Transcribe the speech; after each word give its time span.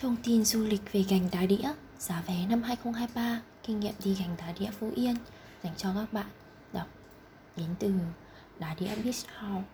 Thông 0.00 0.16
tin 0.22 0.44
du 0.44 0.64
lịch 0.64 0.92
về 0.92 1.02
gành 1.02 1.28
đá 1.32 1.46
đĩa 1.46 1.72
Giá 1.98 2.22
vé 2.26 2.46
năm 2.46 2.62
2023 2.62 3.40
Kinh 3.62 3.80
nghiệm 3.80 3.94
đi 4.04 4.14
gành 4.14 4.36
đá 4.38 4.52
đĩa 4.58 4.70
Phú 4.70 4.90
Yên 4.94 5.14
Dành 5.62 5.72
cho 5.76 5.94
các 5.94 6.12
bạn. 6.12 6.26
Đọc 6.72 6.86
Đến 7.56 7.66
từ 7.78 7.92
đá 8.58 8.74
đĩa 8.74 8.86
Beach 8.86 9.26
House. 9.38 9.66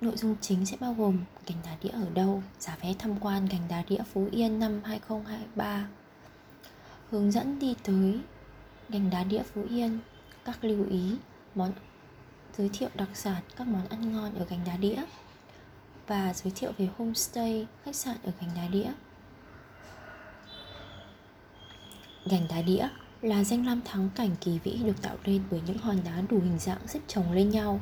Nội 0.00 0.16
dung 0.16 0.36
chính 0.40 0.66
sẽ 0.66 0.76
bao 0.80 0.94
gồm 0.94 1.18
gành 1.46 1.58
đá 1.64 1.76
đĩa 1.82 1.88
ở 1.88 2.06
đâu, 2.14 2.42
giá 2.58 2.76
vé 2.82 2.94
tham 2.98 3.20
quan 3.20 3.46
gành 3.46 3.62
đá 3.68 3.82
đĩa 3.88 4.02
Phú 4.12 4.28
Yên 4.30 4.58
năm 4.58 4.80
2023 4.84 5.88
Hướng 7.10 7.32
dẫn 7.32 7.58
đi 7.58 7.74
tới 7.82 8.20
gành 8.88 9.10
đá 9.10 9.24
đĩa 9.24 9.42
Phú 9.54 9.64
Yên 9.70 9.98
Các 10.44 10.64
lưu 10.64 10.86
ý, 10.90 11.16
món 11.54 11.72
giới 12.56 12.70
thiệu 12.72 12.88
đặc 12.94 13.08
sản, 13.14 13.42
các 13.56 13.66
món 13.66 13.88
ăn 13.88 14.12
ngon 14.12 14.34
ở 14.34 14.44
gành 14.44 14.60
đá 14.66 14.76
đĩa 14.76 14.96
và 16.08 16.32
giới 16.34 16.52
thiệu 16.56 16.72
về 16.78 16.88
homestay, 16.98 17.66
khách 17.84 17.96
sạn 17.96 18.16
ở 18.24 18.32
gành 18.40 18.50
đá 18.56 18.68
đĩa. 18.68 18.90
Gành 22.26 22.46
đá 22.50 22.62
đĩa 22.62 22.88
là 23.22 23.44
danh 23.44 23.66
lam 23.66 23.80
thắng 23.84 24.08
cảnh 24.14 24.30
kỳ 24.40 24.58
vĩ 24.58 24.80
được 24.84 25.02
tạo 25.02 25.16
nên 25.24 25.42
bởi 25.50 25.60
những 25.66 25.78
hòn 25.78 25.96
đá 26.04 26.20
đủ 26.28 26.40
hình 26.40 26.58
dạng 26.58 26.88
xếp 26.88 27.00
chồng 27.08 27.32
lên 27.32 27.50
nhau 27.50 27.80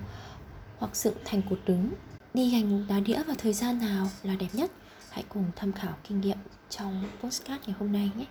hoặc 0.79 0.97
dựng 0.97 1.17
thành 1.25 1.43
cột 1.51 1.61
đứng. 1.67 1.91
Đi 2.35 2.51
gành 2.51 2.87
đá 2.89 3.01
đĩa 3.01 3.23
vào 3.23 3.37
thời 3.39 3.53
gian 3.53 3.79
nào 3.79 4.07
là 4.23 4.35
đẹp 4.35 4.49
nhất? 4.53 4.71
Hãy 5.11 5.25
cùng 5.29 5.45
tham 5.57 5.73
khảo 5.73 5.95
kinh 6.09 6.21
nghiệm 6.21 6.39
trong 6.71 7.05
postcard 7.21 7.63
ngày 7.67 7.77
hôm 7.79 7.93
nay 7.93 8.11
nhé. 8.17 8.25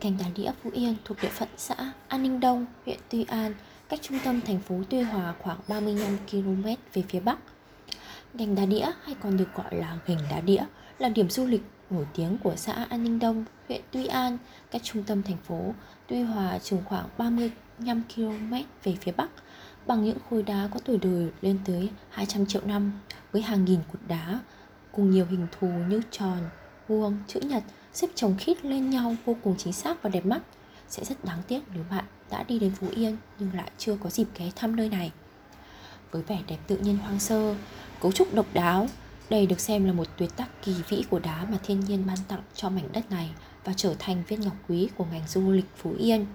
Gành 0.00 0.18
đá 0.18 0.26
đĩa 0.34 0.50
Phú 0.62 0.70
Yên 0.72 0.94
thuộc 1.04 1.16
địa 1.22 1.28
phận 1.28 1.48
xã 1.56 1.92
An 2.08 2.22
Ninh 2.22 2.40
Đông, 2.40 2.66
huyện 2.84 2.98
Tuy 3.08 3.24
An, 3.24 3.54
cách 3.88 4.00
trung 4.02 4.18
tâm 4.24 4.40
thành 4.40 4.60
phố 4.60 4.80
Tuy 4.90 5.00
Hòa 5.02 5.34
khoảng 5.38 5.58
35 5.68 6.18
km 6.30 6.64
về 6.92 7.02
phía 7.08 7.20
bắc 7.20 7.38
Gành 8.34 8.54
đá 8.54 8.66
đĩa 8.66 8.86
hay 9.02 9.16
còn 9.22 9.36
được 9.36 9.54
gọi 9.54 9.74
là 9.74 9.98
gành 10.06 10.18
đá 10.30 10.40
đĩa 10.40 10.64
là 10.98 11.08
điểm 11.08 11.30
du 11.30 11.46
lịch 11.46 11.62
nổi 11.90 12.06
tiếng 12.14 12.38
của 12.38 12.56
xã 12.56 12.72
An 12.72 13.04
Ninh 13.04 13.18
Đông, 13.18 13.44
huyện 13.68 13.80
Tuy 13.90 14.06
An, 14.06 14.38
cách 14.70 14.82
trung 14.84 15.02
tâm 15.04 15.22
thành 15.22 15.36
phố 15.36 15.74
Tuy 16.06 16.22
Hòa 16.22 16.58
chừng 16.58 16.82
khoảng 16.84 17.08
35 17.18 18.02
km 18.14 18.54
về 18.84 18.96
phía 19.00 19.12
bắc 19.12 19.28
bằng 19.86 20.04
những 20.04 20.18
khối 20.30 20.42
đá 20.42 20.68
có 20.74 20.80
tuổi 20.84 20.98
đời 20.98 21.30
lên 21.42 21.58
tới 21.64 21.90
200 22.10 22.46
triệu 22.46 22.62
năm 22.64 22.92
với 23.32 23.42
hàng 23.42 23.64
nghìn 23.64 23.80
cột 23.92 24.00
đá 24.08 24.40
cùng 24.92 25.10
nhiều 25.10 25.26
hình 25.30 25.46
thù 25.58 25.68
như 25.88 26.00
tròn, 26.10 26.38
vuông, 26.88 27.16
chữ 27.28 27.40
nhật 27.40 27.62
xếp 27.92 28.08
chồng 28.14 28.34
khít 28.38 28.64
lên 28.64 28.90
nhau 28.90 29.16
vô 29.24 29.36
cùng 29.42 29.54
chính 29.58 29.72
xác 29.72 30.02
và 30.02 30.10
đẹp 30.10 30.26
mắt 30.26 30.42
sẽ 30.88 31.04
rất 31.04 31.24
đáng 31.24 31.42
tiếc 31.48 31.60
nếu 31.74 31.84
bạn 31.90 32.04
đã 32.30 32.42
đi 32.42 32.58
đến 32.58 32.70
Phú 32.70 32.86
Yên 32.94 33.16
nhưng 33.38 33.50
lại 33.54 33.70
chưa 33.78 33.96
có 34.02 34.10
dịp 34.10 34.26
ghé 34.38 34.50
thăm 34.56 34.76
nơi 34.76 34.88
này. 34.88 35.12
Với 36.10 36.22
vẻ 36.22 36.38
đẹp 36.46 36.58
tự 36.66 36.76
nhiên 36.76 36.96
hoang 36.96 37.20
sơ, 37.20 37.54
cấu 38.02 38.12
trúc 38.12 38.34
độc 38.34 38.46
đáo, 38.52 38.86
đây 39.30 39.46
được 39.46 39.60
xem 39.60 39.84
là 39.84 39.92
một 39.92 40.06
tuyệt 40.16 40.30
tác 40.36 40.48
kỳ 40.62 40.74
vĩ 40.88 41.04
của 41.10 41.18
đá 41.18 41.46
mà 41.50 41.58
thiên 41.62 41.80
nhiên 41.80 42.06
ban 42.06 42.16
tặng 42.28 42.42
cho 42.54 42.68
mảnh 42.68 42.88
đất 42.92 43.10
này 43.10 43.30
và 43.64 43.72
trở 43.76 43.94
thành 43.98 44.22
viên 44.28 44.40
ngọc 44.40 44.56
quý 44.68 44.88
của 44.96 45.04
ngành 45.12 45.28
du 45.28 45.50
lịch 45.50 45.64
Phú 45.76 45.94
Yên. 45.98 46.26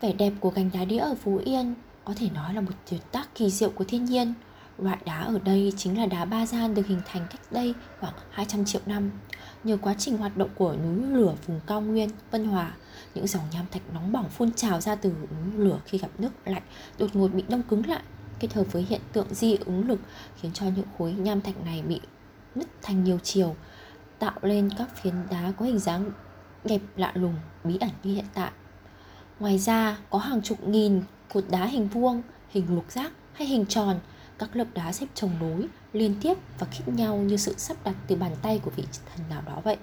Vẻ 0.00 0.12
đẹp 0.12 0.32
của 0.40 0.50
gành 0.50 0.70
đá 0.74 0.84
đĩa 0.84 0.98
ở 0.98 1.14
Phú 1.14 1.40
Yên 1.44 1.74
có 2.04 2.14
thể 2.16 2.28
nói 2.34 2.54
là 2.54 2.60
một 2.60 2.72
tuyệt 2.90 3.00
tác 3.12 3.34
kỳ 3.34 3.50
diệu 3.50 3.70
của 3.70 3.84
thiên 3.84 4.04
nhiên. 4.04 4.34
Loại 4.78 4.98
đá 5.04 5.20
ở 5.20 5.38
đây 5.38 5.72
chính 5.76 5.98
là 5.98 6.06
đá 6.06 6.24
ba 6.24 6.46
gian 6.46 6.74
được 6.74 6.86
hình 6.86 7.00
thành 7.06 7.26
cách 7.30 7.40
đây 7.50 7.74
khoảng 8.00 8.14
200 8.30 8.64
triệu 8.64 8.80
năm. 8.86 9.10
Nhờ 9.64 9.78
quá 9.82 9.94
trình 9.98 10.16
hoạt 10.16 10.36
động 10.36 10.50
của 10.54 10.76
núi 10.84 11.06
lửa 11.06 11.34
vùng 11.46 11.60
cao 11.66 11.80
nguyên, 11.80 12.10
Vân 12.30 12.44
Hòa, 12.44 12.72
những 13.14 13.26
dòng 13.26 13.42
nham 13.52 13.64
thạch 13.70 13.82
nóng 13.94 14.12
bỏng 14.12 14.28
phun 14.28 14.52
trào 14.52 14.80
ra 14.80 14.94
từ 14.94 15.10
núi 15.10 15.64
lửa 15.64 15.80
khi 15.84 15.98
gặp 15.98 16.10
nước 16.18 16.30
lạnh 16.44 16.62
đột 16.98 17.16
ngột 17.16 17.28
bị 17.28 17.44
đông 17.48 17.62
cứng 17.62 17.86
lại 17.86 18.02
kết 18.40 18.54
hợp 18.54 18.72
với 18.72 18.82
hiện 18.82 19.00
tượng 19.12 19.34
di 19.34 19.56
ứng 19.56 19.88
lực 19.88 20.00
khiến 20.36 20.52
cho 20.52 20.66
những 20.66 20.86
khối 20.98 21.12
nham 21.12 21.40
thạch 21.40 21.64
này 21.64 21.82
bị 21.82 22.00
nứt 22.54 22.68
thành 22.82 23.04
nhiều 23.04 23.18
chiều, 23.22 23.56
tạo 24.18 24.38
lên 24.42 24.70
các 24.78 25.02
phiến 25.02 25.14
đá 25.30 25.52
có 25.58 25.64
hình 25.64 25.78
dáng 25.78 26.10
đẹp 26.64 26.80
lạ 26.96 27.12
lùng, 27.14 27.34
bí 27.64 27.78
ẩn 27.80 27.90
như 28.02 28.14
hiện 28.14 28.24
tại. 28.34 28.50
Ngoài 29.38 29.58
ra, 29.58 29.98
có 30.10 30.18
hàng 30.18 30.42
chục 30.42 30.68
nghìn 30.68 31.02
cột 31.34 31.44
đá 31.50 31.66
hình 31.66 31.88
vuông, 31.88 32.22
hình 32.48 32.74
lục 32.74 32.90
giác 32.90 33.12
hay 33.32 33.48
hình 33.48 33.66
tròn, 33.66 34.00
các 34.38 34.56
lớp 34.56 34.64
đá 34.74 34.92
xếp 34.92 35.06
chồng 35.14 35.30
nối 35.40 35.68
liên 35.92 36.14
tiếp 36.20 36.34
và 36.58 36.66
khít 36.70 36.84
nhau 36.86 37.16
như 37.16 37.36
sự 37.36 37.54
sắp 37.56 37.76
đặt 37.84 37.94
từ 38.06 38.16
bàn 38.16 38.32
tay 38.42 38.60
của 38.64 38.70
vị 38.76 38.84
thần 38.92 39.28
nào 39.30 39.42
đó 39.46 39.60
vậy. 39.64 39.76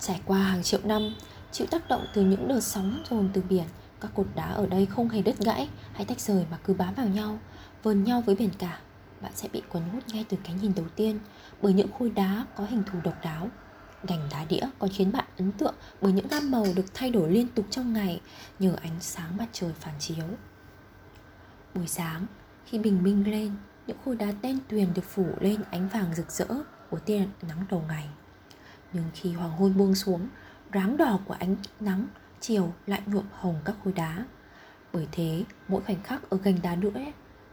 Trải 0.00 0.20
qua 0.24 0.38
hàng 0.38 0.62
triệu 0.62 0.80
năm, 0.84 1.14
chịu 1.52 1.66
tác 1.70 1.88
động 1.88 2.06
từ 2.14 2.22
những 2.22 2.48
đợt 2.48 2.60
sóng 2.60 3.02
dồn 3.10 3.30
từ 3.32 3.42
biển 3.48 3.64
các 4.00 4.10
cột 4.14 4.26
đá 4.34 4.44
ở 4.44 4.66
đây 4.66 4.86
không 4.86 5.08
hề 5.08 5.22
đứt 5.22 5.38
gãy 5.38 5.68
hay 5.92 6.04
tách 6.04 6.20
rời 6.20 6.44
mà 6.50 6.58
cứ 6.64 6.74
bám 6.74 6.94
vào 6.94 7.06
nhau, 7.06 7.38
vờn 7.82 8.04
nhau 8.04 8.20
với 8.20 8.34
biển 8.34 8.50
cả. 8.58 8.80
Bạn 9.20 9.32
sẽ 9.34 9.48
bị 9.52 9.62
cuốn 9.68 9.82
hút 9.82 10.02
ngay 10.08 10.24
từ 10.28 10.36
cái 10.44 10.54
nhìn 10.62 10.72
đầu 10.76 10.86
tiên 10.96 11.18
bởi 11.62 11.72
những 11.72 11.92
khối 11.98 12.10
đá 12.10 12.46
có 12.56 12.64
hình 12.64 12.82
thù 12.92 12.98
độc 13.04 13.14
đáo. 13.24 13.48
Gành 14.02 14.28
đá 14.30 14.44
đĩa 14.44 14.60
còn 14.78 14.90
khiến 14.90 15.12
bạn 15.12 15.24
ấn 15.38 15.52
tượng 15.52 15.74
bởi 16.00 16.12
những 16.12 16.28
gam 16.28 16.50
màu 16.50 16.66
được 16.76 16.94
thay 16.94 17.10
đổi 17.10 17.30
liên 17.30 17.48
tục 17.48 17.66
trong 17.70 17.92
ngày 17.92 18.20
nhờ 18.58 18.76
ánh 18.80 19.00
sáng 19.00 19.36
mặt 19.36 19.46
trời 19.52 19.72
phản 19.80 19.94
chiếu. 19.98 20.24
Buổi 21.74 21.86
sáng, 21.86 22.26
khi 22.66 22.78
bình 22.78 23.02
minh 23.02 23.30
lên, 23.30 23.52
những 23.86 23.96
khối 24.04 24.16
đá 24.16 24.26
đen 24.42 24.58
tuyền 24.68 24.94
được 24.94 25.04
phủ 25.04 25.26
lên 25.40 25.62
ánh 25.70 25.88
vàng 25.88 26.14
rực 26.14 26.30
rỡ 26.30 26.46
của 26.90 26.98
tia 26.98 27.26
nắng 27.48 27.64
đầu 27.70 27.84
ngày. 27.88 28.08
Nhưng 28.92 29.04
khi 29.14 29.32
hoàng 29.32 29.50
hôn 29.50 29.76
buông 29.76 29.94
xuống, 29.94 30.28
ráng 30.72 30.96
đỏ 30.96 31.18
của 31.24 31.36
ánh 31.38 31.56
nắng 31.80 32.06
chiều 32.40 32.72
lại 32.86 33.02
nhuộm 33.06 33.24
hồng 33.32 33.60
các 33.64 33.76
khối 33.84 33.92
đá. 33.92 34.24
Bởi 34.92 35.08
thế, 35.12 35.44
mỗi 35.68 35.82
khoảnh 35.82 36.02
khắc 36.02 36.30
ở 36.30 36.38
gành 36.38 36.58
đá 36.62 36.76
nữa 36.76 37.00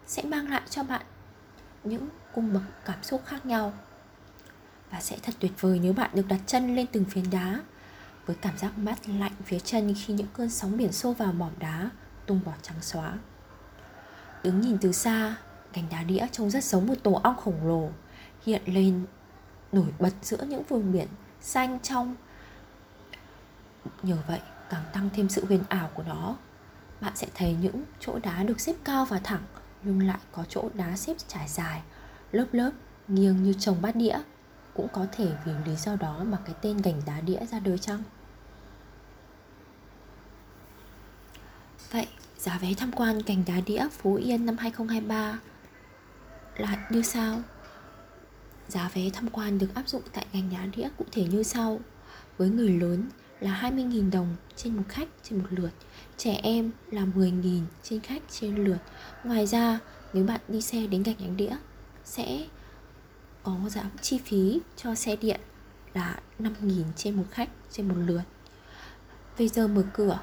sẽ 0.07 0.23
mang 0.23 0.50
lại 0.50 0.62
cho 0.69 0.84
bạn 0.84 1.01
những 1.84 2.09
cung 2.34 2.53
bậc 2.53 2.63
cảm 2.85 3.03
xúc 3.03 3.22
khác 3.25 3.46
nhau. 3.46 3.73
Và 4.91 5.01
sẽ 5.01 5.18
thật 5.23 5.34
tuyệt 5.40 5.51
vời 5.59 5.79
nếu 5.84 5.94
bạn 5.94 6.09
được 6.13 6.28
đặt 6.28 6.40
chân 6.46 6.75
lên 6.75 6.88
từng 6.91 7.06
phiến 7.06 7.29
đá, 7.29 7.59
với 8.25 8.35
cảm 8.41 8.57
giác 8.57 8.78
mát 8.78 9.09
lạnh 9.09 9.31
phía 9.46 9.59
chân 9.59 9.94
khi 10.06 10.13
những 10.13 10.28
cơn 10.34 10.50
sóng 10.50 10.78
biển 10.78 10.91
xô 10.91 11.13
vào 11.13 11.34
mỏm 11.34 11.52
đá, 11.59 11.90
tung 12.25 12.40
bọt 12.46 12.56
trắng 12.62 12.81
xóa. 12.81 13.13
Đứng 14.44 14.62
nhìn 14.62 14.78
từ 14.81 14.91
xa, 14.91 15.35
gành 15.73 15.85
đá 15.91 16.03
đĩa 16.03 16.28
trông 16.31 16.50
rất 16.50 16.63
giống 16.63 16.88
một 16.88 16.96
tổ 17.03 17.13
ong 17.23 17.35
khổng 17.38 17.67
lồ, 17.67 17.90
hiện 18.46 18.62
lên, 18.66 19.06
nổi 19.72 19.88
bật 20.00 20.13
giữa 20.22 20.44
những 20.44 20.63
vùng 20.63 20.91
biển 20.91 21.07
xanh 21.41 21.79
trong. 21.79 22.16
Nhờ 24.03 24.17
vậy 24.28 24.40
càng 24.70 24.84
tăng 24.94 25.09
thêm 25.14 25.30
sự 25.30 25.46
huyền 25.46 25.64
ảo 25.70 25.90
của 25.94 26.03
nó. 26.03 26.36
Bạn 27.02 27.16
sẽ 27.16 27.28
thấy 27.36 27.56
những 27.62 27.84
chỗ 28.00 28.20
đá 28.20 28.44
được 28.44 28.59
xếp 28.59 28.76
cao 28.84 29.06
và 29.06 29.20
thẳng, 29.24 29.44
nhưng 29.84 30.08
lại 30.08 30.20
có 30.31 30.44
chỗ 30.50 30.70
đá 30.74 30.98
xếp 30.98 31.18
trải 31.28 31.48
dài, 31.48 31.81
lớp 32.31 32.46
lớp, 32.52 32.72
nghiêng 33.08 33.44
như 33.44 33.53
trồng 33.53 33.81
bát 33.81 33.96
đĩa. 33.96 34.18
Cũng 34.74 34.88
có 34.94 35.06
thể 35.12 35.31
vì 35.46 35.52
lý 35.66 35.76
do 35.76 35.96
đó 35.96 36.24
mà 36.24 36.38
cái 36.46 36.56
tên 36.62 36.78
gành 36.78 37.02
đá 37.06 37.22
đĩa 37.22 37.46
ra 37.46 37.59
đời 37.59 37.78
chăng? 37.78 38.03
Vậy, 41.92 42.08
giá 42.38 42.58
vé 42.58 42.74
tham 42.78 42.92
quan 42.92 43.22
gành 43.26 43.44
đá 43.47 43.62
đĩa 43.66 43.88
Phú 43.92 44.16
Yên 44.16 44.46
năm 44.46 44.58
2023 44.58 45.40
là 46.58 46.88
như 46.90 47.02
sau. 47.02 47.42
Giá 48.68 48.90
vé 48.94 49.09
tham 49.14 49.30
quan 49.30 49.59
được 49.59 49.76
áp 49.76 49.88
dụng 49.88 50.02
tại 50.14 50.26
gành 50.34 50.50
đá 50.53 50.66
đĩa 50.66 50.88
cụ 50.97 51.06
thể 51.12 51.24
như 51.24 51.44
sau. 51.44 51.80
Với 52.38 52.50
người 52.50 52.70
lớn 52.70 53.03
là 53.40 53.72
20.000 53.72 54.12
đồng 54.12 54.35
trên 54.56 54.75
một 54.75 54.84
khách 54.90 55.07
trên 55.23 55.40
một 55.40 55.47
lượt 55.50 55.72
Trẻ 56.18 56.40
em 56.44 56.72
là 56.91 57.01
10.000 57.16 57.62
trên 57.84 58.00
khách 58.00 58.22
trên 58.29 58.56
lượt. 58.56 58.78
Ngoài 59.23 59.47
ra 59.47 59.79
nếu 60.13 60.25
bạn 60.25 60.41
đi 60.47 60.62
xe 60.62 60.88
đến 60.88 61.03
gạch 61.03 61.22
nhánh 61.22 61.38
đĩa 61.38 61.56
Sẽ 62.03 62.46
có 63.44 63.57
giảm 63.69 63.90
chi 64.01 64.19
phí 64.25 64.59
cho 64.75 64.96
xe 64.96 65.16
điện 65.16 65.40
là 65.94 66.19
5.000 66.40 66.84
trên 66.96 67.16
một 67.16 67.25
khách 67.31 67.50
trên 67.72 67.88
một 67.88 67.96
lượt. 67.97 68.22
Về 69.38 69.47
giờ 69.47 69.67
mở 69.67 69.84
cửa 69.94 70.19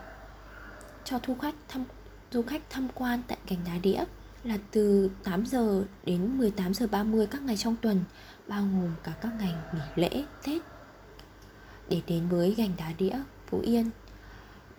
cho 1.04 1.18
thu 1.18 1.34
khách 1.34 1.54
thăm 1.68 1.84
du 2.30 2.42
khách 2.42 2.62
tham 2.70 2.88
quan 2.94 3.22
tại 3.28 3.38
gành 3.48 3.58
đá 3.66 3.78
đĩa 3.82 4.04
là 4.44 4.58
từ 4.70 5.10
8 5.24 5.46
giờ 5.46 5.84
đến 6.04 6.38
18 6.38 6.74
giờ 6.74 6.86
30 6.86 7.26
các 7.26 7.42
ngày 7.42 7.56
trong 7.56 7.76
tuần 7.76 8.04
bao 8.48 8.62
gồm 8.62 8.90
cả 9.02 9.12
các 9.20 9.32
ngày 9.38 9.54
nghỉ 9.74 10.02
lễ, 10.02 10.24
Tết 10.46 10.62
để 11.88 12.00
đến 12.06 12.28
với 12.28 12.54
gành 12.54 12.72
đá 12.76 12.92
đĩa 12.98 13.18
Phú 13.46 13.60
Yên. 13.60 13.90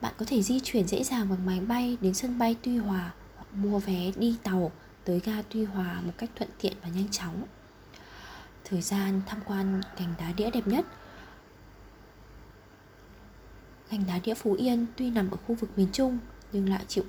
Bạn 0.01 0.13
có 0.17 0.25
thể 0.27 0.41
di 0.41 0.59
chuyển 0.59 0.88
dễ 0.88 1.03
dàng 1.03 1.29
bằng 1.29 1.45
máy 1.45 1.59
bay 1.59 1.97
đến 2.01 2.13
sân 2.13 2.39
bay 2.39 2.55
Tuy 2.63 2.77
Hòa 2.77 3.13
hoặc 3.35 3.47
mua 3.53 3.79
vé 3.79 4.11
đi 4.15 4.35
tàu 4.44 4.71
tới 5.05 5.19
ga 5.19 5.41
Tuy 5.50 5.63
Hòa 5.63 6.01
một 6.05 6.11
cách 6.17 6.29
thuận 6.35 6.50
tiện 6.61 6.73
và 6.83 6.89
nhanh 6.89 7.07
chóng. 7.11 7.44
Thời 8.63 8.81
gian 8.81 9.21
tham 9.25 9.39
quan 9.45 9.81
gành 9.97 10.13
đá 10.19 10.31
đĩa 10.31 10.50
đẹp 10.50 10.67
nhất 10.67 10.85
Gành 13.94 14.03
đá 14.07 14.19
đĩa 14.23 14.33
Phú 14.33 14.53
Yên 14.53 14.85
tuy 14.97 15.09
nằm 15.09 15.31
ở 15.31 15.38
khu 15.47 15.55
vực 15.55 15.69
miền 15.77 15.88
Trung 15.94 16.19
nhưng 16.51 16.69
lại 16.69 16.85
chịu 16.88 17.03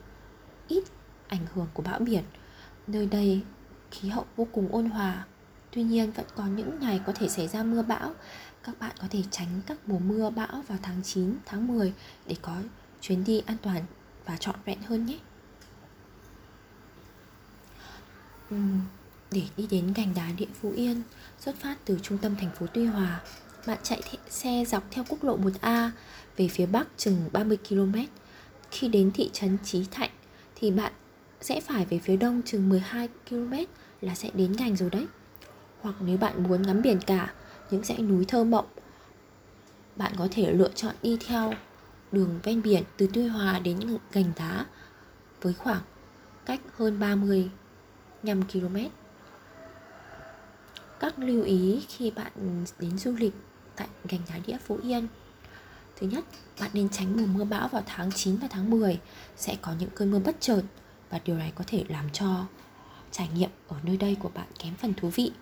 ít 0.68 0.84
ảnh 1.28 1.46
hưởng 1.54 1.66
của 1.74 1.82
bão 1.82 1.98
biển. 1.98 2.24
Nơi 2.86 3.06
đây 3.06 3.42
khí 3.90 4.08
hậu 4.08 4.24
vô 4.36 4.46
cùng 4.52 4.68
ôn 4.72 4.86
hòa, 4.86 5.26
tuy 5.74 5.82
nhiên 5.82 6.10
vẫn 6.10 6.26
có 6.34 6.46
những 6.46 6.80
ngày 6.80 7.00
có 7.06 7.12
thể 7.12 7.28
xảy 7.28 7.48
ra 7.48 7.62
mưa 7.62 7.82
bão 7.82 8.14
các 8.64 8.78
bạn 8.78 8.92
có 9.00 9.06
thể 9.10 9.22
tránh 9.30 9.60
các 9.66 9.78
mùa 9.86 9.98
mưa 9.98 10.30
bão 10.30 10.62
vào 10.68 10.78
tháng 10.82 11.02
9, 11.02 11.34
tháng 11.46 11.66
10 11.66 11.92
để 12.26 12.36
có 12.42 12.56
chuyến 13.00 13.24
đi 13.24 13.42
an 13.46 13.56
toàn 13.62 13.84
và 14.24 14.36
trọn 14.36 14.54
vẹn 14.64 14.82
hơn 14.82 15.06
nhé. 15.06 15.18
Để 19.30 19.42
đi 19.56 19.66
đến 19.70 19.92
gành 19.92 20.14
đá 20.14 20.32
địa 20.36 20.46
Phú 20.60 20.72
Yên, 20.76 21.02
xuất 21.40 21.56
phát 21.56 21.76
từ 21.84 21.98
trung 22.02 22.18
tâm 22.18 22.36
thành 22.36 22.50
phố 22.58 22.66
Tuy 22.74 22.84
Hòa, 22.84 23.20
bạn 23.66 23.78
chạy 23.82 24.02
xe 24.30 24.64
dọc 24.66 24.84
theo 24.90 25.04
quốc 25.08 25.24
lộ 25.24 25.38
1A 25.38 25.90
về 26.36 26.48
phía 26.48 26.66
bắc 26.66 26.88
chừng 26.96 27.28
30 27.32 27.58
km. 27.68 27.94
Khi 28.70 28.88
đến 28.88 29.10
thị 29.14 29.30
trấn 29.32 29.58
Trí 29.64 29.84
Thạnh 29.90 30.10
thì 30.54 30.70
bạn 30.70 30.92
sẽ 31.40 31.60
phải 31.60 31.86
về 31.86 31.98
phía 31.98 32.16
đông 32.16 32.42
chừng 32.42 32.68
12 32.68 33.08
km 33.30 33.52
là 34.00 34.14
sẽ 34.14 34.30
đến 34.34 34.52
ngành 34.52 34.76
rồi 34.76 34.90
đấy. 34.90 35.06
Hoặc 35.84 35.96
nếu 36.00 36.16
bạn 36.16 36.42
muốn 36.42 36.62
ngắm 36.62 36.82
biển 36.82 37.00
cả, 37.06 37.32
những 37.70 37.84
dãy 37.84 37.98
núi 37.98 38.24
thơ 38.24 38.44
mộng, 38.44 38.66
bạn 39.96 40.12
có 40.18 40.28
thể 40.30 40.52
lựa 40.52 40.68
chọn 40.74 40.94
đi 41.02 41.18
theo 41.26 41.52
đường 42.12 42.40
ven 42.42 42.62
biển 42.62 42.82
từ 42.96 43.08
Tuy 43.12 43.26
Hòa 43.26 43.58
đến 43.58 43.98
Gành 44.12 44.32
Đá 44.36 44.66
với 45.42 45.54
khoảng 45.54 45.82
cách 46.46 46.60
hơn 46.76 47.00
35 47.00 48.42
km. 48.42 48.76
Các 51.00 51.18
lưu 51.18 51.42
ý 51.42 51.84
khi 51.88 52.10
bạn 52.10 52.32
đến 52.78 52.98
du 52.98 53.12
lịch 53.12 53.34
tại 53.76 53.88
Gành 54.04 54.20
Đá 54.28 54.38
Đĩa 54.46 54.56
Phú 54.66 54.78
Yên 54.82 55.06
Thứ 55.96 56.06
nhất, 56.06 56.24
bạn 56.60 56.70
nên 56.72 56.88
tránh 56.88 57.16
mùa 57.16 57.26
mưa 57.26 57.44
bão 57.44 57.68
vào 57.68 57.82
tháng 57.86 58.12
9 58.12 58.36
và 58.36 58.48
tháng 58.50 58.70
10 58.70 59.00
Sẽ 59.36 59.56
có 59.62 59.72
những 59.78 59.90
cơn 59.94 60.10
mưa 60.10 60.18
bất 60.18 60.36
chợt 60.40 60.62
Và 61.10 61.20
điều 61.24 61.36
này 61.36 61.52
có 61.54 61.64
thể 61.66 61.84
làm 61.88 62.10
cho 62.12 62.46
trải 63.10 63.28
nghiệm 63.34 63.50
ở 63.68 63.76
nơi 63.82 63.96
đây 63.96 64.16
của 64.20 64.30
bạn 64.34 64.46
kém 64.58 64.74
phần 64.74 64.94
thú 64.94 65.08
vị 65.08 65.32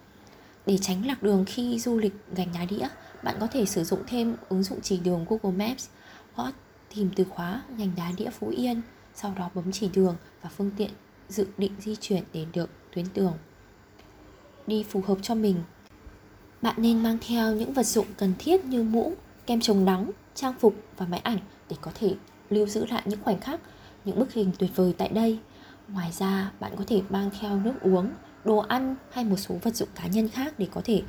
để 0.66 0.78
tránh 0.78 1.06
lạc 1.06 1.22
đường 1.22 1.44
khi 1.46 1.78
du 1.78 1.98
lịch 1.98 2.14
gành 2.34 2.48
đá 2.54 2.64
đĩa 2.64 2.88
Bạn 3.22 3.36
có 3.40 3.46
thể 3.46 3.66
sử 3.66 3.84
dụng 3.84 4.02
thêm 4.06 4.36
ứng 4.48 4.62
dụng 4.62 4.80
chỉ 4.82 4.98
đường 4.98 5.24
Google 5.28 5.66
Maps 5.68 5.88
Hoặc 6.32 6.54
tìm 6.94 7.10
từ 7.16 7.24
khóa 7.24 7.62
gành 7.78 7.90
đá 7.96 8.12
đĩa 8.16 8.30
Phú 8.30 8.48
Yên 8.48 8.80
Sau 9.14 9.34
đó 9.38 9.50
bấm 9.54 9.72
chỉ 9.72 9.88
đường 9.94 10.16
và 10.42 10.50
phương 10.56 10.70
tiện 10.76 10.90
dự 11.28 11.46
định 11.58 11.72
di 11.80 11.96
chuyển 11.96 12.22
để 12.32 12.46
được 12.52 12.70
tuyến 12.94 13.06
đường 13.14 13.34
Đi 14.66 14.84
phù 14.88 15.02
hợp 15.06 15.18
cho 15.22 15.34
mình 15.34 15.62
bạn 16.62 16.74
nên 16.78 17.02
mang 17.02 17.18
theo 17.28 17.54
những 17.54 17.72
vật 17.72 17.86
dụng 17.86 18.06
cần 18.16 18.32
thiết 18.38 18.64
như 18.64 18.82
mũ, 18.82 19.12
kem 19.46 19.60
chống 19.60 19.84
nắng, 19.84 20.10
trang 20.34 20.54
phục 20.60 20.74
và 20.96 21.06
máy 21.06 21.20
ảnh 21.24 21.38
để 21.70 21.76
có 21.80 21.90
thể 21.94 22.14
lưu 22.50 22.66
giữ 22.66 22.86
lại 22.86 23.02
những 23.04 23.22
khoảnh 23.22 23.40
khắc, 23.40 23.60
những 24.04 24.18
bức 24.18 24.32
hình 24.32 24.50
tuyệt 24.58 24.70
vời 24.76 24.94
tại 24.98 25.08
đây. 25.08 25.38
Ngoài 25.88 26.12
ra, 26.12 26.52
bạn 26.60 26.72
có 26.78 26.84
thể 26.86 27.02
mang 27.10 27.30
theo 27.40 27.60
nước 27.60 27.74
uống, 27.80 28.10
đồ 28.44 28.56
ăn 28.56 28.96
hay 29.10 29.24
một 29.24 29.36
số 29.36 29.54
vật 29.62 29.76
dụng 29.76 29.88
cá 29.94 30.06
nhân 30.06 30.28
khác 30.28 30.54
để 30.58 30.68
có 30.70 30.80
thể 30.84 31.02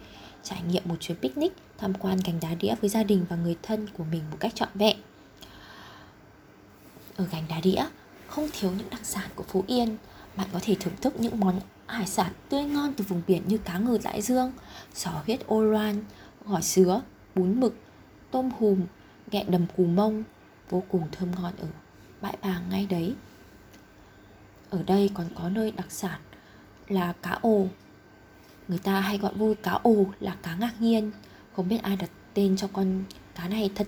trải 0.43 0.61
nghiệm 0.61 0.83
một 0.85 0.95
chuyến 0.99 1.17
picnic, 1.17 1.53
tham 1.77 1.93
quan 1.93 2.17
gành 2.25 2.39
đá 2.41 2.55
đĩa 2.55 2.75
với 2.81 2.89
gia 2.89 3.03
đình 3.03 3.25
và 3.29 3.35
người 3.35 3.57
thân 3.61 3.87
của 3.97 4.03
mình 4.03 4.21
một 4.31 4.37
cách 4.39 4.55
trọn 4.55 4.69
vẹn. 4.73 4.97
Ở 7.15 7.25
gành 7.25 7.43
đá 7.49 7.59
đĩa, 7.63 7.85
không 8.27 8.49
thiếu 8.53 8.71
những 8.77 8.89
đặc 8.89 9.05
sản 9.05 9.29
của 9.35 9.43
Phú 9.43 9.63
Yên, 9.67 9.97
bạn 10.35 10.47
có 10.53 10.59
thể 10.61 10.75
thưởng 10.79 10.93
thức 11.01 11.19
những 11.19 11.39
món 11.39 11.59
hải 11.87 12.07
sản 12.07 12.31
tươi 12.49 12.63
ngon 12.63 12.93
từ 12.93 13.03
vùng 13.07 13.21
biển 13.27 13.43
như 13.47 13.57
cá 13.57 13.77
ngừ 13.77 13.97
đại 14.03 14.21
dương, 14.21 14.51
sò 14.93 15.11
huyết 15.25 15.47
ô 15.47 15.63
loan, 15.63 16.03
gỏi 16.45 16.61
sứa, 16.61 17.01
bún 17.35 17.59
mực, 17.59 17.75
tôm 18.31 18.49
hùm, 18.59 18.81
ghẹ 19.31 19.43
đầm 19.43 19.65
cù 19.77 19.85
mông 19.85 20.23
vô 20.69 20.83
cùng 20.89 21.07
thơm 21.11 21.31
ngon 21.31 21.53
ở 21.57 21.67
bãi 22.21 22.37
bàng 22.41 22.63
ngay 22.69 22.87
đấy. 22.89 23.15
Ở 24.69 24.83
đây 24.83 25.09
còn 25.13 25.27
có 25.35 25.49
nơi 25.49 25.71
đặc 25.71 25.91
sản 25.91 26.19
là 26.87 27.13
cá 27.21 27.37
ồ. 27.41 27.67
Người 28.67 28.79
ta 28.79 28.99
hay 28.99 29.17
gọi 29.17 29.33
vui 29.33 29.55
cá 29.55 29.71
ồ 29.71 30.05
là 30.19 30.35
cá 30.43 30.55
ngạc 30.55 30.73
nhiên. 30.79 31.11
Không 31.55 31.67
biết 31.67 31.83
ai 31.83 31.95
đặt 31.95 32.09
tên 32.33 32.57
cho 32.57 32.67
con 32.73 33.03
cá 33.35 33.47
này 33.47 33.71
thật 33.75 33.87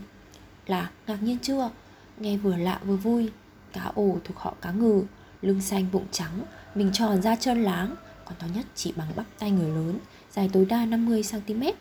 là 0.67 0.89
ngạc 1.07 1.23
nhiên 1.23 1.37
chưa? 1.41 1.69
Nghe 2.17 2.37
vừa 2.37 2.57
lạ 2.57 2.79
vừa 2.85 2.95
vui. 2.95 3.29
Cá 3.73 3.91
ồ 3.95 4.17
thuộc 4.23 4.37
họ 4.37 4.53
cá 4.61 4.71
ngừ, 4.71 5.03
lưng 5.41 5.61
xanh 5.61 5.85
bụng 5.91 6.05
trắng, 6.11 6.43
mình 6.75 6.89
tròn 6.93 7.21
da 7.21 7.35
trơn 7.35 7.63
láng, 7.63 7.95
còn 8.25 8.33
to 8.39 8.47
nhất 8.55 8.65
chỉ 8.75 8.93
bằng 8.95 9.07
bắp 9.15 9.25
tay 9.39 9.51
người 9.51 9.69
lớn, 9.69 9.99
dài 10.31 10.49
tối 10.53 10.65
đa 10.65 10.85
50cm. 10.85 11.73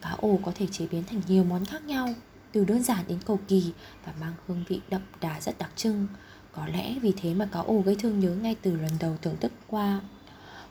Cá 0.00 0.10
ồ 0.10 0.40
có 0.42 0.52
thể 0.54 0.66
chế 0.66 0.86
biến 0.86 1.04
thành 1.04 1.20
nhiều 1.28 1.44
món 1.44 1.64
khác 1.64 1.84
nhau, 1.84 2.08
từ 2.52 2.64
đơn 2.64 2.82
giản 2.82 3.04
đến 3.08 3.18
cầu 3.26 3.40
kỳ 3.48 3.72
và 4.06 4.12
mang 4.20 4.32
hương 4.46 4.64
vị 4.68 4.80
đậm 4.90 5.02
đà 5.20 5.40
rất 5.40 5.58
đặc 5.58 5.70
trưng. 5.76 6.06
Có 6.52 6.66
lẽ 6.66 6.94
vì 7.02 7.12
thế 7.16 7.34
mà 7.34 7.48
cá 7.52 7.60
ồ 7.60 7.80
gây 7.80 7.96
thương 7.96 8.20
nhớ 8.20 8.30
ngay 8.30 8.56
từ 8.62 8.76
lần 8.76 8.92
đầu 9.00 9.16
thưởng 9.22 9.36
thức 9.40 9.52
qua. 9.66 10.00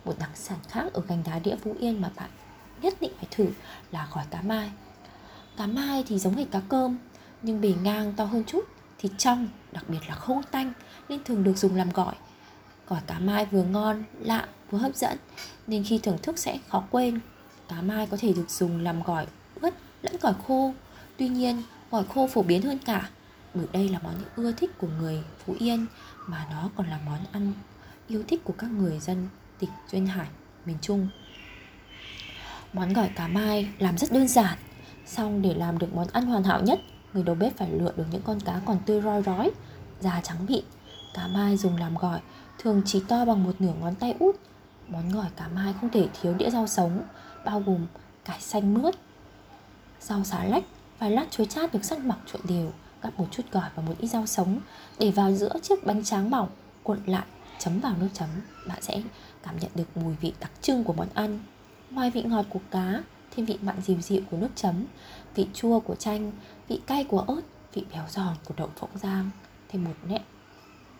Một 0.05 0.15
đặc 0.19 0.29
sản 0.33 0.59
khác 0.69 0.93
ở 0.93 1.01
gành 1.07 1.23
đá 1.25 1.39
đĩa 1.39 1.55
Phú 1.55 1.75
Yên 1.79 2.01
mà 2.01 2.09
bạn 2.15 2.29
nhất 2.81 2.93
định 3.01 3.11
phải 3.17 3.27
thử 3.31 3.47
là 3.91 4.07
gỏi 4.13 4.25
cá 4.29 4.41
mai. 4.41 4.71
Cá 5.57 5.67
mai 5.67 6.03
thì 6.07 6.19
giống 6.19 6.35
hệt 6.35 6.51
cá 6.51 6.61
cơm, 6.69 6.97
nhưng 7.41 7.61
bề 7.61 7.73
ngang 7.83 8.13
to 8.17 8.25
hơn 8.25 8.43
chút, 8.47 8.65
thịt 8.97 9.11
trong, 9.17 9.47
đặc 9.71 9.89
biệt 9.89 9.99
là 10.07 10.15
không 10.15 10.43
tanh 10.51 10.73
nên 11.09 11.23
thường 11.23 11.43
được 11.43 11.57
dùng 11.57 11.75
làm 11.75 11.89
gỏi. 11.89 12.15
Gỏi 12.87 13.01
cá 13.07 13.19
mai 13.19 13.45
vừa 13.45 13.63
ngon, 13.63 14.03
lạ, 14.19 14.47
vừa 14.71 14.77
hấp 14.77 14.95
dẫn 14.95 15.17
Nên 15.67 15.83
khi 15.83 15.99
thưởng 15.99 16.17
thức 16.21 16.39
sẽ 16.39 16.57
khó 16.69 16.83
quên. 16.89 17.19
Cá 17.69 17.81
mai 17.81 18.07
có 18.11 18.17
thể 18.19 18.33
được 18.33 18.49
dùng 18.49 18.83
làm 18.83 19.03
gỏi 19.03 19.27
ướt 19.61 19.73
lẫn 20.01 20.15
gỏi 20.21 20.33
khô. 20.47 20.73
Tuy 21.17 21.27
nhiên, 21.27 21.63
gỏi 21.91 22.03
khô 22.13 22.27
phổ 22.27 22.41
biến 22.41 22.61
hơn 22.61 22.77
cả 22.85 23.09
Bởi 23.53 23.65
đây 23.71 23.89
là 23.89 23.99
món 24.03 24.15
ưa 24.35 24.51
thích 24.51 24.77
của 24.77 24.87
người 24.99 25.23
Phú 25.45 25.55
Yên 25.59 25.85
Mà 26.27 26.47
nó 26.51 26.69
còn 26.75 26.87
là 26.87 26.99
món 27.05 27.19
ăn 27.31 27.53
yêu 28.07 28.23
thích 28.27 28.41
của 28.43 28.53
các 28.57 28.71
người 28.71 28.99
dân 28.99 29.27
tỉnh 29.65 29.71
Duyên 29.91 30.05
Hải, 30.05 30.27
miền 30.65 30.77
Trung 30.81 31.07
Món 32.73 32.93
gỏi 32.93 33.09
cá 33.15 33.27
mai 33.27 33.69
làm 33.79 33.97
rất 33.97 34.11
đơn 34.11 34.27
giản 34.27 34.57
Xong 35.05 35.41
để 35.41 35.53
làm 35.53 35.77
được 35.77 35.93
món 35.93 36.07
ăn 36.07 36.25
hoàn 36.25 36.43
hảo 36.43 36.61
nhất 36.63 36.79
Người 37.13 37.23
đầu 37.23 37.35
bếp 37.35 37.57
phải 37.57 37.71
lựa 37.71 37.91
được 37.97 38.05
những 38.11 38.21
con 38.21 38.39
cá 38.39 38.61
còn 38.65 38.77
tươi 38.85 39.01
roi 39.01 39.21
rói 39.21 39.51
Da 39.99 40.21
trắng 40.23 40.45
mịn 40.47 40.63
Cá 41.13 41.27
mai 41.27 41.57
dùng 41.57 41.77
làm 41.77 41.95
gỏi 41.95 42.19
thường 42.63 42.81
chỉ 42.85 43.03
to 43.07 43.25
bằng 43.25 43.43
một 43.43 43.55
nửa 43.59 43.73
ngón 43.81 43.95
tay 43.95 44.15
út. 44.19 44.35
Món 44.87 45.09
gỏi 45.09 45.27
cá 45.35 45.47
mai 45.47 45.73
không 45.81 45.89
thể 45.89 46.07
thiếu 46.21 46.33
đĩa 46.33 46.49
rau 46.49 46.67
sống, 46.67 47.03
bao 47.45 47.59
gồm 47.65 47.85
cải 48.25 48.41
xanh 48.41 48.73
mướt, 48.73 48.95
rau 49.99 50.23
xá 50.23 50.43
lách, 50.43 50.63
vài 50.99 51.11
lát 51.11 51.25
chuối 51.31 51.45
chát 51.45 51.73
được 51.73 51.85
sắc 51.85 51.99
mỏng 51.99 52.19
trộn 52.33 52.41
đều, 52.49 52.71
gắp 53.01 53.19
một 53.19 53.27
chút 53.31 53.43
gỏi 53.51 53.69
và 53.75 53.83
một 53.83 53.93
ít 53.99 54.07
rau 54.07 54.25
sống 54.25 54.59
để 54.99 55.11
vào 55.11 55.31
giữa 55.31 55.53
chiếc 55.61 55.85
bánh 55.85 56.03
tráng 56.03 56.29
mỏng, 56.29 56.49
cuộn 56.83 56.99
lại, 57.05 57.25
chấm 57.59 57.79
vào 57.79 57.93
nước 57.99 58.09
chấm. 58.13 58.29
Bạn 58.67 58.81
sẽ 58.81 59.01
cảm 59.43 59.59
nhận 59.59 59.71
được 59.75 59.97
mùi 59.97 60.15
vị 60.21 60.33
đặc 60.39 60.51
trưng 60.61 60.83
của 60.83 60.93
món 60.93 61.07
ăn. 61.13 61.39
Ngoài 61.89 62.11
vị 62.11 62.23
ngọt 62.23 62.45
của 62.49 62.61
cá, 62.71 63.03
thêm 63.31 63.45
vị 63.45 63.57
mặn 63.61 63.81
dịu 63.81 64.01
dịu 64.01 64.21
của 64.31 64.37
nước 64.37 64.49
chấm, 64.55 64.85
vị 65.35 65.47
chua 65.53 65.79
của 65.79 65.95
chanh, 65.95 66.31
vị 66.67 66.79
cay 66.85 67.03
của 67.03 67.19
ớt, 67.19 67.41
vị 67.73 67.85
béo 67.91 68.03
giòn 68.09 68.35
của 68.45 68.53
đậu 68.57 68.69
phộng 68.75 68.97
rang, 68.97 69.29
thêm 69.69 69.83
một 69.83 69.95
nét 70.07 70.21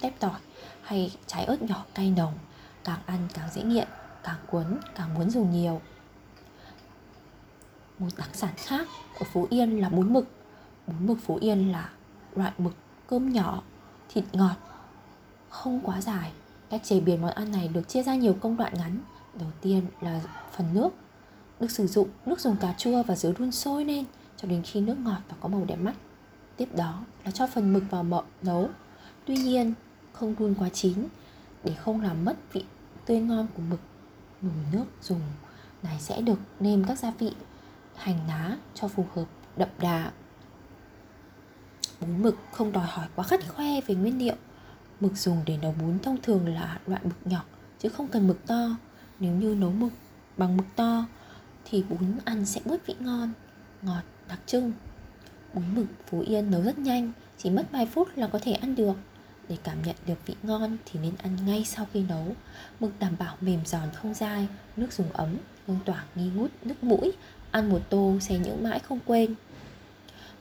tép 0.03 0.19
tỏi 0.19 0.39
hay 0.81 1.15
trái 1.27 1.45
ớt 1.45 1.61
nhỏ 1.61 1.85
cay 1.93 2.11
nồng 2.11 2.33
càng 2.83 2.99
ăn 3.05 3.27
càng 3.33 3.49
dễ 3.51 3.63
nghiện 3.63 3.87
càng 4.23 4.39
cuốn 4.51 4.65
càng 4.95 5.13
muốn 5.13 5.29
dùng 5.29 5.51
nhiều 5.51 5.81
một 7.99 8.09
đặc 8.17 8.29
sản 8.33 8.53
khác 8.57 8.87
ở 9.19 9.25
phú 9.33 9.47
yên 9.49 9.81
là 9.81 9.89
bún 9.89 10.13
mực 10.13 10.27
bún 10.87 11.07
mực 11.07 11.17
phú 11.25 11.37
yên 11.41 11.71
là 11.71 11.89
loại 12.35 12.51
mực 12.57 12.73
cơm 13.07 13.33
nhỏ 13.33 13.61
thịt 14.09 14.23
ngọt 14.33 14.55
không 15.49 15.79
quá 15.83 16.01
dài 16.01 16.31
cách 16.73 16.83
chế 16.83 16.99
biến 16.99 17.21
món 17.21 17.31
ăn 17.31 17.51
này 17.51 17.67
được 17.67 17.87
chia 17.87 18.03
ra 18.03 18.15
nhiều 18.15 18.35
công 18.41 18.57
đoạn 18.57 18.73
ngắn. 18.77 18.99
Đầu 19.39 19.49
tiên 19.61 19.81
là 20.01 20.21
phần 20.57 20.73
nước. 20.73 20.89
Được 21.59 21.71
sử 21.71 21.87
dụng, 21.87 22.09
nước 22.25 22.39
dùng 22.39 22.55
cà 22.55 22.73
chua 22.77 23.03
và 23.03 23.15
dứa 23.15 23.33
đun 23.39 23.51
sôi 23.51 23.85
lên 23.85 24.05
cho 24.37 24.47
đến 24.47 24.61
khi 24.63 24.81
nước 24.81 24.99
ngọt 24.99 25.21
và 25.29 25.35
có 25.39 25.49
màu 25.49 25.65
đẹp 25.65 25.75
mắt. 25.75 25.93
Tiếp 26.57 26.75
đó 26.75 27.03
là 27.25 27.31
cho 27.31 27.47
phần 27.47 27.73
mực 27.73 27.83
vào 27.89 28.03
mỡ 28.03 28.21
nấu. 28.41 28.69
Tuy 29.25 29.35
nhiên, 29.35 29.73
không 30.13 30.35
đun 30.39 30.53
quá 30.59 30.69
chín 30.69 30.93
để 31.63 31.73
không 31.73 32.01
làm 32.01 32.25
mất 32.25 32.35
vị 32.53 32.63
tươi 33.05 33.19
ngon 33.19 33.47
của 33.55 33.61
mực. 33.69 33.79
Nồi 34.41 34.65
nước 34.71 34.85
dùng 35.01 35.21
này 35.83 35.97
sẽ 35.99 36.21
được 36.21 36.39
nêm 36.59 36.83
các 36.83 36.99
gia 36.99 37.11
vị 37.11 37.31
hành 37.95 38.19
lá 38.27 38.57
cho 38.73 38.87
phù 38.87 39.05
hợp 39.15 39.25
đậm 39.57 39.69
đà. 39.79 40.11
Bún 42.01 42.23
mực 42.23 42.37
không 42.51 42.71
đòi 42.71 42.85
hỏi 42.85 43.07
quá 43.15 43.25
khắt 43.25 43.39
khoe 43.55 43.81
về 43.81 43.95
nguyên 43.95 44.17
liệu 44.17 44.35
mực 45.03 45.17
dùng 45.17 45.41
để 45.45 45.57
nấu 45.61 45.71
bún 45.71 45.99
thông 45.99 46.21
thường 46.21 46.47
là 46.47 46.79
loại 46.87 47.01
mực 47.03 47.27
nhỏ 47.27 47.43
chứ 47.79 47.89
không 47.89 48.07
cần 48.07 48.27
mực 48.27 48.47
to. 48.47 48.77
Nếu 49.19 49.33
như 49.33 49.55
nấu 49.55 49.71
mực 49.71 49.93
bằng 50.37 50.57
mực 50.57 50.65
to 50.75 51.05
thì 51.65 51.83
bún 51.89 52.17
ăn 52.25 52.45
sẽ 52.45 52.61
bớt 52.65 52.85
vị 52.85 52.95
ngon 52.99 53.31
ngọt 53.81 54.01
đặc 54.29 54.39
trưng. 54.45 54.71
Bún 55.53 55.63
mực 55.75 55.85
phú 56.09 56.19
yên 56.19 56.51
nấu 56.51 56.61
rất 56.61 56.79
nhanh 56.79 57.11
chỉ 57.37 57.49
mất 57.49 57.71
vài 57.71 57.85
phút 57.85 58.07
là 58.15 58.27
có 58.27 58.39
thể 58.39 58.53
ăn 58.53 58.75
được. 58.75 58.95
Để 59.49 59.57
cảm 59.63 59.77
nhận 59.85 59.95
được 60.07 60.25
vị 60.25 60.35
ngon 60.43 60.77
thì 60.85 60.99
nên 60.99 61.13
ăn 61.23 61.37
ngay 61.45 61.65
sau 61.65 61.87
khi 61.93 62.03
nấu. 62.09 62.35
Mực 62.79 62.99
đảm 62.99 63.13
bảo 63.19 63.35
mềm 63.41 63.59
giòn 63.65 63.89
không 63.93 64.13
dai 64.13 64.47
Nước 64.77 64.93
dùng 64.93 65.11
ấm, 65.13 65.37
hương 65.67 65.79
tỏa 65.85 66.03
nghi 66.15 66.29
ngút 66.35 66.51
nước 66.63 66.83
mũi 66.83 67.11
Ăn 67.51 67.69
một 67.69 67.81
tô 67.89 68.17
sẽ 68.21 68.39
nhớ 68.39 68.55
mãi 68.61 68.79
không 68.79 68.99
quên. 69.05 69.35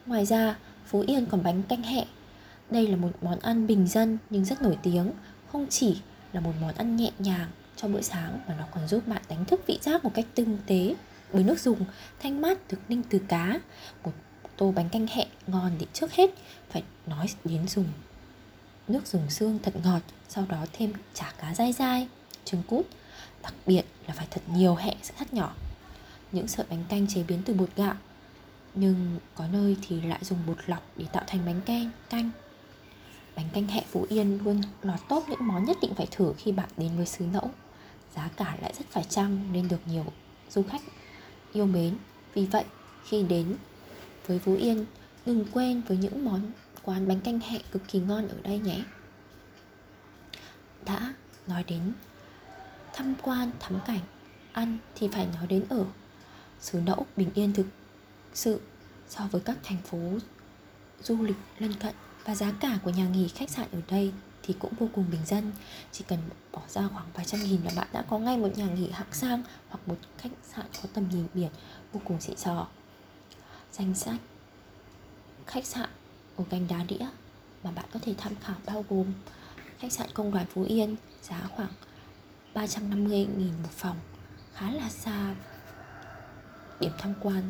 Ngoài 0.07 0.26
ra, 0.26 0.57
Phú 0.87 1.04
Yên 1.07 1.26
còn 1.26 1.42
bánh 1.42 1.62
canh 1.62 1.83
hẹ 1.83 2.07
đây 2.73 2.87
là 2.87 2.97
một 2.97 3.11
món 3.23 3.38
ăn 3.38 3.67
bình 3.67 3.87
dân 3.87 4.19
nhưng 4.31 4.45
rất 4.45 4.62
nổi 4.62 4.79
tiếng. 4.83 5.11
Không 5.52 5.67
chỉ 5.71 5.97
là 6.33 6.41
một 6.41 6.52
món 6.61 6.75
ăn 6.75 6.97
nhẹ 6.97 7.11
nhàng 7.19 7.49
cho 7.76 7.88
bữa 7.88 8.00
sáng 8.00 8.41
Mà 8.49 8.55
nó 8.59 8.64
còn 8.75 8.88
giúp 8.88 9.07
bạn 9.07 9.23
đánh 9.29 9.45
thức 9.45 9.61
vị 9.67 9.79
giác 9.83 10.05
một 10.05 10.11
cách 10.14 10.26
tinh 10.35 10.59
tế. 10.67 10.95
Bởi 11.33 11.45
nước 11.45 11.61
dùng, 11.61 11.85
thanh 12.23 12.41
mát 12.41 12.59
được 12.71 12.79
ninh 12.88 13.02
từ 13.11 13.19
cá, 13.19 13.61
Một 14.05 14.12
tô 14.57 14.73
bánh 14.76 14.88
canh 14.88 15.07
hẹ 15.07 15.26
ngon 15.47 15.71
thì 15.79 15.87
trước 15.93 16.12
hết 16.12 16.31
phải 16.71 16.83
nói 17.07 17.26
đến 17.45 17.69
dùng 17.69 17.87
nước 18.88 19.07
dùng 19.07 19.31
xương 19.31 19.59
thật 19.62 19.75
ngọt, 19.85 20.00
sau 20.29 20.47
đó 20.49 20.67
thêm 20.73 20.93
chả 21.14 21.33
cá 21.38 21.55
dai 21.55 21.73
dai, 21.73 22.09
trứng 22.45 22.62
cút. 22.62 22.87
Đặc 23.43 23.55
biệt 23.67 23.83
là 24.07 24.14
phải 24.14 24.26
thật 24.31 24.41
nhiều 24.55 24.75
hẹ 24.75 24.95
cắt 25.19 25.35
nhỏ. 25.35 25.55
Những 26.33 26.49
sợi 26.49 26.67
bánh 26.71 26.85
canh 26.88 27.07
chế 27.07 27.23
biến 27.23 27.43
từ 27.45 27.55
bột 27.55 27.69
gạo, 27.76 27.95
Nhưng 28.75 29.19
có 29.35 29.49
nơi 29.52 29.76
thì 29.88 30.00
lại 30.00 30.19
dùng 30.23 30.38
bột 30.47 30.59
lọc 30.67 30.83
để 30.97 31.05
tạo 31.12 31.25
thành 31.26 31.41
bánh 31.47 31.61
canh 31.61 31.91
canh. 32.11 32.31
Bánh 33.37 33.49
canh 33.53 33.67
hẹ 33.67 33.85
Phú 33.91 34.07
Yên 34.09 34.39
luôn 34.45 34.61
lọt 34.83 35.01
top 35.09 35.29
những 35.29 35.47
món 35.47 35.65
nhất 35.65 35.77
định 35.83 35.95
phải 35.95 36.09
thử 36.11 36.33
khi 36.39 36.53
bạn 36.53 36.69
đến 36.77 36.97
với 36.97 37.07
xứ 37.07 37.25
Nẫu 37.33 37.51
Giá 38.17 38.29
cả 38.37 38.57
lại 38.62 38.73
rất 38.79 38.85
phải 38.91 39.05
chăng 39.09 39.53
nên 39.53 39.69
được 39.69 39.81
nhiều 39.87 40.05
du 40.51 40.62
khách 40.62 40.83
yêu 41.53 41.67
mến. 41.67 41.97
Vì 42.35 42.47
vậy, 42.47 42.65
khi 43.05 43.23
đến 43.23 43.57
với 44.27 44.39
Phú 44.39 44.55
Yên, 44.55 44.87
đừng 45.27 45.45
quên 45.53 45.83
với 45.89 45.97
những 45.97 46.25
món 46.25 46.41
quán 46.83 47.09
bánh 47.09 47.21
canh 47.21 47.41
hẹ 47.41 47.59
cực 47.73 47.83
kỳ 47.89 47.99
ngon 47.99 48.29
ở 48.29 48.37
đây 48.43 48.59
nhé. 48.59 48.83
Đã 50.85 51.15
nói 51.47 51.65
đến 51.65 51.93
tham 52.93 53.15
quan, 53.23 53.51
thắm 53.61 53.81
cảnh, 53.87 54.01
ăn 54.53 54.79
thì 54.95 55.09
phải 55.09 55.27
nói 55.35 55.47
đến 55.47 55.65
ở. 55.69 55.85
Xứ 56.61 56.81
nẫu 56.81 57.07
bình 57.17 57.31
yên 57.35 57.53
thực 57.53 57.67
sự 58.35 58.61
so 59.09 59.29
với 59.31 59.41
các 59.41 59.59
thành 59.62 59.79
phố 59.85 59.99
du 61.03 61.23
lịch 61.23 61.37
lân 61.59 61.73
cận 61.75 61.95
và 62.25 62.35
giá 62.35 62.52
cả 62.61 62.79
của 62.85 62.91
nhà 62.91 63.09
nghỉ 63.09 63.29
khách 63.29 63.50
sạn 63.50 63.67
ở 63.73 63.81
đây 63.88 64.12
thì 64.43 64.55
cũng 64.59 64.73
vô 64.79 64.88
cùng 64.95 65.05
bình 65.11 65.21
dân. 65.26 65.52
Chỉ 65.93 66.05
cần 66.09 66.19
bỏ 66.52 66.62
ra 66.69 66.88
khoảng 66.93 67.07
vài 67.14 67.25
trăm 67.25 67.41
nghìn 67.41 67.62
là 67.62 67.71
bạn 67.76 67.88
đã 67.93 68.02
có 68.11 68.19
ngay 68.19 68.37
một 68.37 68.59
nhà 68.59 68.67
nghỉ 68.67 68.91
hạng 68.91 69.12
sang 69.12 69.43
hoặc 69.69 69.81
một 69.87 69.97
khách 70.19 70.31
sạn 70.43 70.67
có 70.83 70.88
tầm 70.95 71.09
nhìn 71.12 71.26
biển 71.35 71.50
vô 71.93 72.00
cùng 72.05 72.21
xịn 72.21 72.37
sò. 72.37 72.67
Danh 73.73 73.95
sách 73.95 74.21
khách 75.47 75.67
sạn 75.67 75.88
ở 76.37 76.45
gành 76.50 76.69
đá 76.69 76.85
đĩa 76.88 77.07
mà 77.64 77.71
bạn 77.71 77.85
có 77.93 78.00
thể 78.02 78.14
tham 78.19 78.33
khảo 78.43 78.57
bao 78.67 78.85
gồm 78.88 79.07
khách 79.79 79.93
sạn 79.93 80.09
công 80.14 80.31
đoàn 80.33 80.47
Phú 80.55 80.62
Yên, 80.62 80.97
giá 81.23 81.49
khoảng 81.57 81.73
350.000 82.55 83.26
một 83.62 83.71
phòng, 83.71 83.97
khá 84.55 84.71
là 84.71 84.88
xa 84.88 85.35
điểm 86.81 86.93
tham 86.99 87.14
quan 87.21 87.43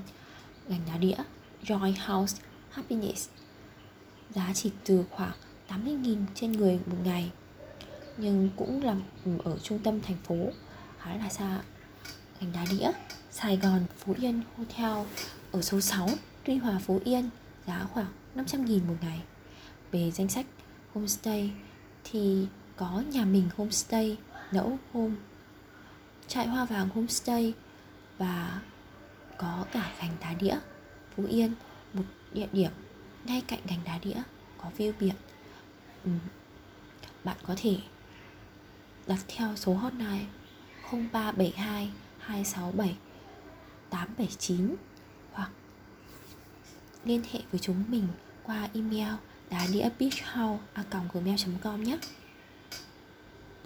gành 0.68 0.80
đá 0.86 0.96
đĩa 0.96 1.16
Joy 1.64 1.94
House, 2.06 2.42
Happiness 2.70 3.28
giá 4.34 4.50
chỉ 4.54 4.70
từ 4.84 5.04
khoảng 5.10 5.32
80.000 5.68 6.16
trên 6.34 6.52
người 6.52 6.80
một 6.86 6.96
ngày. 7.04 7.30
Nhưng 8.16 8.48
cũng 8.56 8.84
là 8.84 8.96
ở 9.44 9.58
trung 9.58 9.78
tâm 9.78 10.00
thành 10.00 10.16
phố, 10.24 10.36
khá 10.98 11.16
là 11.16 11.28
xa 11.28 11.60
gành 12.40 12.52
đá 12.52 12.64
đĩa. 12.70 12.90
Sài 13.30 13.56
Gòn, 13.56 13.80
Phú 13.98 14.14
Yên 14.18 14.42
Hotel 14.56 15.06
ở 15.52 15.62
số 15.62 15.80
6 15.80 16.08
Tuy 16.44 16.56
Hòa, 16.56 16.78
Phú 16.86 17.00
Yên, 17.04 17.30
giá 17.66 17.86
khoảng 17.92 18.12
500.000 18.36 18.84
một 18.86 18.96
ngày. 19.00 19.22
Về 19.92 20.10
danh 20.10 20.28
sách 20.28 20.46
homestay 20.94 21.50
thì 22.04 22.46
có 22.76 23.02
nhà 23.12 23.24
mình 23.24 23.48
homestay 23.56 24.16
nẫu 24.52 24.78
home 24.92 25.14
trại 26.28 26.46
hoa 26.46 26.64
vàng 26.64 26.88
homestay 26.88 27.52
và 28.18 28.60
có 29.38 29.64
cả 29.72 29.92
gành 30.00 30.10
đá 30.20 30.34
đĩa. 30.34 30.56
Phú 31.16 31.24
yên, 31.28 31.52
một 31.92 32.04
địa 32.32 32.46
điểm 32.52 32.70
ngay 33.24 33.42
cạnh 33.48 33.60
gành 33.68 33.80
đá 33.84 33.98
đĩa, 33.98 34.22
có 34.58 34.70
view 34.78 34.92
biển 35.00 35.14
ừ. 36.04 36.10
bạn 37.24 37.36
có 37.42 37.54
thể 37.56 37.76
đặt 39.06 39.18
theo 39.28 39.56
số 39.56 39.74
hotline 39.74 40.24
0372 40.90 41.90
267 42.18 42.96
879 43.90 44.74
hoặc 45.32 45.50
liên 47.04 47.22
hệ 47.32 47.40
với 47.50 47.60
chúng 47.60 47.84
mình 47.88 48.08
qua 48.42 48.68
email 48.74 49.14
đá 49.50 49.66
đĩa 49.72 49.88
beachhouse.gmail.com 49.98 51.84
nhé 51.84 51.98